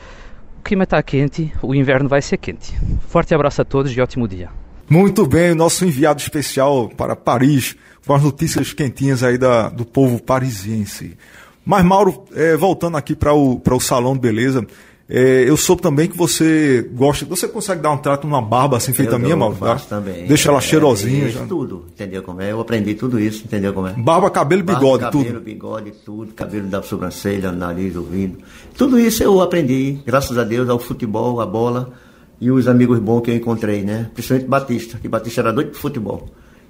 [0.60, 2.74] O clima está quente, o inverno vai ser quente.
[3.08, 4.50] Forte abraço a todos e ótimo dia.
[4.90, 9.86] Muito bem, o nosso enviado especial para Paris, com as notícias quentinhas aí da, do
[9.86, 11.18] povo parisiense.
[11.66, 14.66] Mas, Mauro, é, voltando aqui para o, o Salão de Beleza,
[15.10, 17.26] é, eu soube também que você gosta.
[17.26, 19.56] Você consegue dar um trato numa barba assim feita eu minha, Mauro?
[19.56, 20.26] Faço também.
[20.28, 21.28] Deixa ela é, cheirosinha.
[21.28, 22.52] Isso, tudo, entendeu como é?
[22.52, 23.94] Eu aprendi tudo isso, entendeu como é?
[23.94, 25.26] Barba, cabelo, bigode, barba, tudo.
[25.26, 26.34] Cabelo, bigode, tudo.
[26.34, 28.38] Cabelo da sobrancelha, nariz, ouvido.
[28.78, 31.92] Tudo isso eu aprendi, graças a Deus, ao futebol, à bola
[32.40, 34.10] e os amigos bons que eu encontrei, né?
[34.14, 36.30] Principalmente Batista, que Batista era doido pro futebol.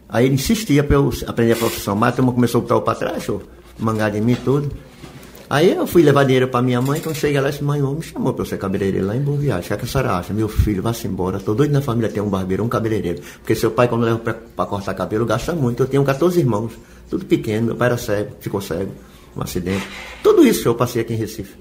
[0.10, 1.96] Aí ele insistia para eu aprender a profissão.
[1.96, 3.42] Mas a turma começou a botar o para trás, show,
[3.80, 4.72] mangar de mim tudo.
[5.54, 8.34] Aí eu fui levar dinheiro para minha mãe, quando cheguei lá, esse mãe me chamou
[8.34, 9.72] para eu ser cabeleireiro lá em Boa Viagem.
[9.72, 10.34] O que a senhora acha?
[10.34, 11.40] Meu filho, vá-se embora.
[11.40, 13.22] Tô doido na família ter um barbeiro, um cabeleireiro.
[13.40, 15.84] Porque seu pai, quando leva para cortar cabelo, gasta muito.
[15.84, 16.72] Eu tenho 14 irmãos,
[17.08, 17.68] tudo pequeno.
[17.68, 18.92] Meu pai era cego, ficou cego.
[19.38, 19.88] um acidente.
[20.24, 21.54] Tudo isso eu passei aqui em Recife.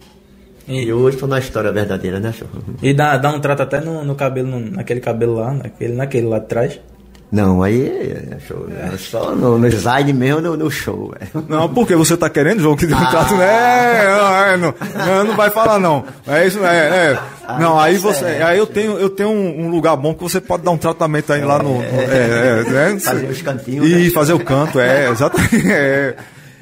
[0.67, 2.49] E, E hoje estou na história verdadeira, né, show?
[2.83, 6.27] e dá, dá um trato até no, no cabelo, no- naquele cabelo lá, naquele, naquele
[6.29, 6.81] lá de trás.
[7.33, 7.87] Não, aí
[8.31, 8.67] é show.
[8.71, 11.15] É só no, no slide mesmo, no, no show.
[11.19, 11.27] é.
[11.49, 13.33] Não, porque você tá querendo, João, que dê um trato.
[13.41, 14.75] É, não, é, não,
[15.07, 16.05] não, não vai falar, não.
[16.27, 17.15] É isso, é.
[17.15, 17.19] é.
[17.59, 18.27] Não, aí você.
[18.27, 21.33] Aí eu tenho, eu tenho um, um lugar bom que você pode dar um tratamento
[21.33, 21.79] aí lá no.
[21.79, 24.11] no- é, é, é, Fazer os cantinhos, E né?
[24.11, 25.67] fazer o canto, é, exatamente.
[25.73, 26.15] É.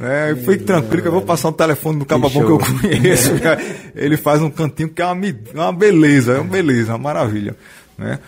[0.02, 3.32] É, fique tranquilo que eu vou passar um telefone do cababão que eu conheço.
[3.94, 5.14] Ele faz um cantinho que é uma,
[5.52, 7.54] uma beleza, é uma beleza, uma maravilha.
[7.98, 8.18] Né?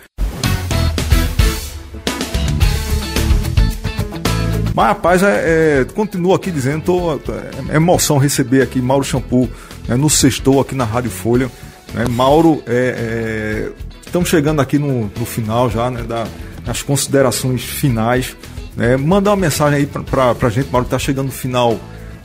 [4.73, 7.13] Mas, rapaz, é, é, continuo aqui dizendo, tô,
[7.69, 9.47] é emoção receber aqui Mauro Shampoo
[9.87, 11.49] né, no sextou aqui na Rádio Folha.
[11.93, 12.05] Né?
[12.09, 13.71] Mauro, é, é,
[14.03, 16.25] estamos chegando aqui no, no final já, né, da,
[16.65, 18.35] nas considerações finais.
[18.75, 18.97] Né?
[18.97, 21.79] Mandar uma mensagem aí pra, pra gente, Mauro, que tá chegando no final,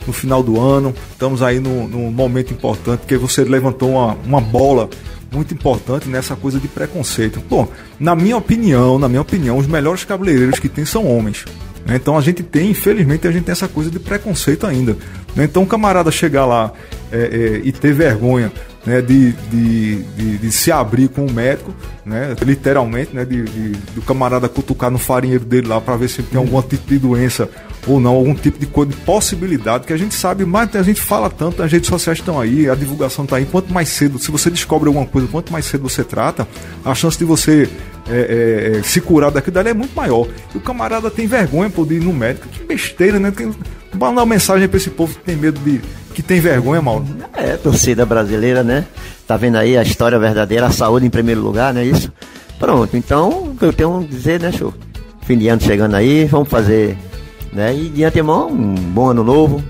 [0.07, 0.91] no final do ano.
[1.11, 4.89] Estamos aí num, num momento importante, porque você levantou uma, uma bola
[5.31, 7.39] muito importante nessa coisa de preconceito.
[7.47, 7.67] Bom,
[7.99, 11.45] na minha opinião, na minha opinião, os melhores cabeleireiros que tem são homens.
[11.85, 11.95] Né?
[11.95, 14.95] Então a gente tem, infelizmente, a gente tem essa coisa de preconceito ainda.
[15.35, 15.45] né?
[15.45, 16.71] Então o camarada chegar lá
[17.11, 18.51] é, é, e ter vergonha
[18.85, 21.73] né, de, de, de, de se abrir com o médico,
[22.05, 23.43] né, literalmente, né, de,
[23.93, 27.49] do camarada cutucar no farinheiro dele lá para ver se tem algum tipo de doença
[27.87, 31.01] ou não, algum tipo de coisa de possibilidade, que a gente sabe, mas a gente
[31.01, 33.45] fala tanto, as redes sociais estão aí, a divulgação está aí.
[33.45, 36.47] Quanto mais cedo, se você descobre alguma coisa, quanto mais cedo você trata,
[36.83, 37.69] a chance de você
[38.09, 40.27] é, é, é, se curar daquilo dali é muito maior.
[40.53, 42.47] E o camarada tem vergonha por ir no médico.
[42.47, 43.31] Que besteira, né?
[43.31, 43.53] Tem,
[43.93, 45.79] mandar uma mensagem para esse povo que tem medo de.
[46.13, 47.05] que tem vergonha, Mauro.
[47.33, 48.85] É, torcida brasileira, né?
[49.27, 52.11] Tá vendo aí a história verdadeira, a saúde em primeiro lugar, não é isso?
[52.57, 54.73] Pronto, então, que eu tenho a dizer, né, show?
[55.21, 56.97] Fim de ano chegando aí, vamos fazer,
[57.53, 57.73] né?
[57.75, 59.63] E de antemão, um bom ano novo,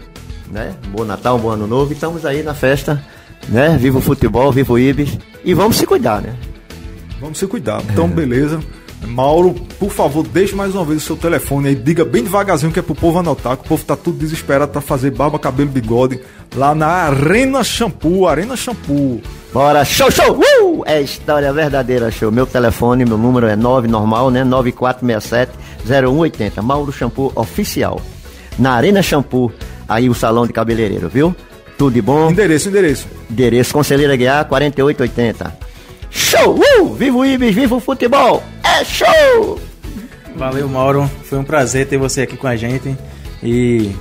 [0.50, 0.74] né?
[0.88, 1.92] Um bom Natal, um bom ano novo.
[1.92, 3.04] E estamos aí na festa,
[3.50, 3.78] né?
[3.78, 5.18] Viva o futebol, viva o Ibis.
[5.44, 6.34] E vamos se cuidar, né?
[7.20, 7.82] Vamos se cuidar.
[7.90, 8.60] Então, beleza.
[9.08, 12.80] Mauro, por favor, deixe mais uma vez o seu telefone aí, diga bem devagarzinho que
[12.80, 16.20] é pro povo anotar, que o povo tá tudo desesperado pra fazer barba, cabelo, bigode,
[16.54, 19.22] lá na Arena Shampoo, Arena Shampoo.
[19.54, 20.38] Bora, show, show!
[20.38, 20.84] Uh!
[20.86, 22.32] É história verdadeira, show.
[22.32, 24.44] Meu telefone, meu número é 9 normal, né?
[24.44, 26.62] 9467-0180.
[26.62, 28.00] Mauro Shampoo Oficial.
[28.60, 29.52] Na Arena Shampoo,
[29.88, 31.36] aí o salão de cabeleireiro, viu?
[31.78, 32.30] Tudo de bom.
[32.30, 33.08] Endereço, endereço.
[33.32, 35.69] Endereço Conselheira Guiar 4880.
[36.10, 36.60] Show!
[36.82, 36.94] Uh!
[36.94, 38.44] Viva o Ibis, viva o futebol!
[38.64, 39.60] É show!
[40.36, 41.10] Valeu, Mauro.
[41.24, 42.96] Foi um prazer ter você aqui com a gente.
[43.44, 43.92] E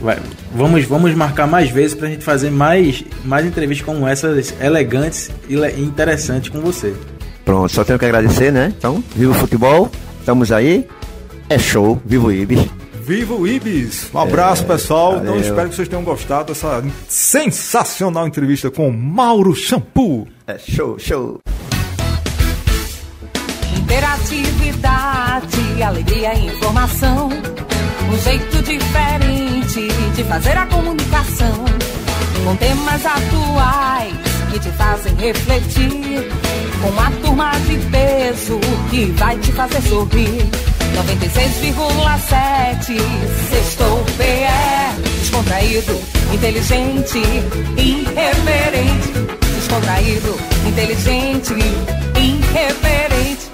[0.00, 0.18] vai-
[0.54, 5.56] vamos, vamos marcar mais vezes pra gente fazer mais, mais entrevistas como essas, elegantes e
[5.56, 6.94] le- e interessantes com você.
[7.44, 8.72] Pronto, só tenho que agradecer, né?
[8.76, 10.86] Então, viva o futebol, estamos aí.
[11.48, 12.66] É show, viva o Ibis.
[13.04, 14.10] Viva o Ibis!
[14.14, 15.14] Um abraço, pessoal.
[15.14, 15.40] Então, valeu.
[15.40, 20.28] espero que vocês tenham gostado dessa sensacional entrevista com Mauro Shampoo.
[20.46, 21.40] É show, show.
[23.76, 27.28] Interatividade, alegria e informação.
[27.28, 31.64] Um jeito diferente de fazer a comunicação.
[32.44, 36.28] Com temas atuais que te fazem refletir.
[36.82, 40.46] Com uma turma de peso que vai te fazer sorrir.
[40.92, 43.00] 96,7
[43.48, 45.98] Sextou PE Descontraído,
[46.34, 47.22] inteligente,
[47.78, 49.08] irreverente
[49.56, 50.36] Descontraído,
[50.66, 51.54] inteligente,
[52.20, 53.51] irreverente